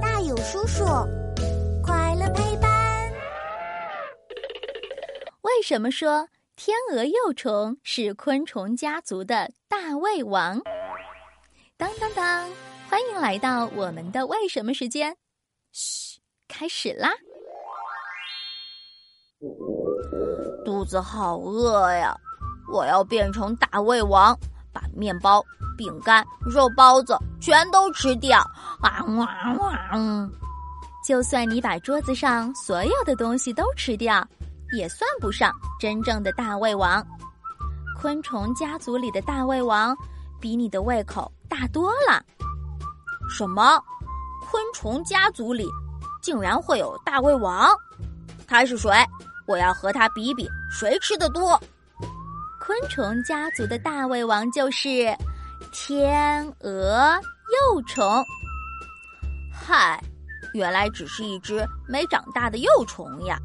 [0.00, 0.84] 大有叔叔，
[1.82, 3.12] 快乐陪伴。
[5.42, 10.60] 为什么说天鹅幼虫是昆虫家族的大胃王？
[11.76, 12.48] 当当当！
[12.88, 15.16] 欢迎来到我们的为什么时间。
[15.72, 16.18] 嘘，
[16.48, 17.10] 开始啦！
[20.64, 22.16] 肚子好饿呀，
[22.72, 24.36] 我要变成大胃王，
[24.72, 25.44] 把面包、
[25.76, 28.38] 饼干、肉包子全都吃掉！
[28.80, 30.28] 啊哇哇！
[31.04, 34.26] 就算你把桌子上所有的东西都吃掉，
[34.72, 37.06] 也算不上真正的大胃王。
[38.00, 39.96] 昆虫家族里的大胃王，
[40.40, 42.22] 比你的胃口大多了。
[43.30, 43.80] 什么？
[44.48, 45.68] 昆虫家族里
[46.22, 47.68] 竟然会有大胃王？
[48.46, 48.90] 他是谁？
[49.46, 51.60] 我要和他比比谁吃的多。
[52.60, 55.16] 昆虫家族的大胃王就是
[55.78, 57.20] 天鹅
[57.52, 58.24] 幼虫。
[59.52, 60.02] 嗨，
[60.54, 63.38] 原来只是一只没长大的幼虫呀！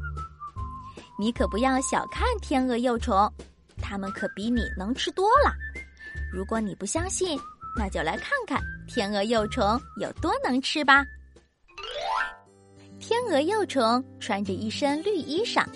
[1.18, 3.30] 你可不要小看天鹅幼虫，
[3.82, 5.52] 它们可比你能吃多了。
[6.32, 7.38] 如果你不相信，
[7.76, 11.04] 那就来看看天鹅幼虫有多能吃吧。
[12.98, 15.66] 天鹅幼虫穿着一身绿衣裳，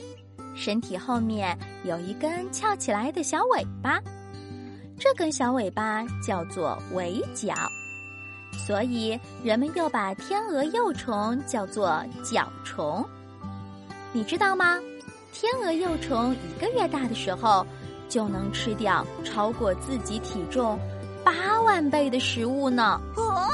[0.54, 4.00] 身体后面有一根翘起来的小尾巴，
[4.98, 7.54] 这根小尾巴叫做尾角，
[8.52, 13.04] 所以人们又把天鹅幼虫叫做角虫。
[14.12, 14.78] 你知道吗？
[15.32, 17.66] 天鹅幼虫一个月大的时候，
[18.08, 20.78] 就能吃掉超过自己体重
[21.22, 22.98] 八万倍的食物呢！
[23.16, 23.46] 哦，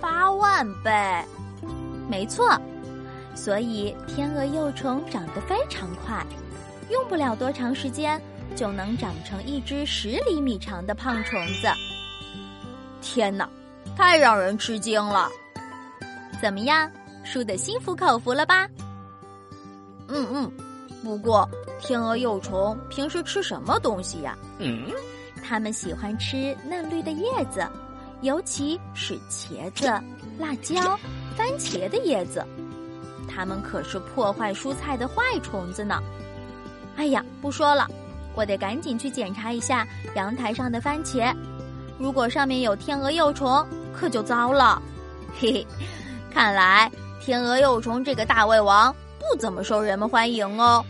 [0.00, 0.90] 八万倍，
[2.08, 2.58] 没错。
[3.34, 6.24] 所以，天鹅幼虫长得非常快，
[6.90, 8.18] 用不了多长时间
[8.56, 11.68] 就能长成一只十厘米长的胖虫子。
[13.00, 13.48] 天哪，
[13.96, 15.28] 太让人吃惊了！
[16.42, 16.90] 怎么样，
[17.22, 18.66] 输得心服口服了吧？
[20.08, 20.52] 嗯嗯。
[21.04, 24.36] 不过，天鹅幼虫平时吃什么东西呀？
[24.58, 24.90] 嗯，
[25.44, 27.64] 它们喜欢吃嫩绿的叶子，
[28.22, 29.86] 尤其是茄子、
[30.36, 30.98] 辣椒、
[31.36, 32.44] 番茄的叶子。
[33.28, 36.02] 它们可是破坏蔬菜的坏虫子呢！
[36.96, 37.88] 哎呀，不说了，
[38.36, 41.34] 我得赶紧去检查一下阳台上的番茄。
[41.98, 44.80] 如果上面有天鹅幼虫，可就糟了。
[45.40, 45.66] 嘿嘿，
[46.30, 46.88] 看来
[47.20, 50.84] 天鹅幼虫这个大胃王不怎么受人们欢迎哦。